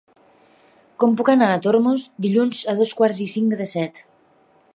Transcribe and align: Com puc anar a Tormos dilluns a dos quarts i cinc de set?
Com 1.03 1.13
puc 1.19 1.29
anar 1.33 1.49
a 1.57 1.61
Tormos 1.67 2.07
dilluns 2.27 2.63
a 2.75 2.79
dos 2.81 2.95
quarts 3.03 3.21
i 3.27 3.33
cinc 3.39 3.55
de 3.65 3.71
set? 3.75 4.03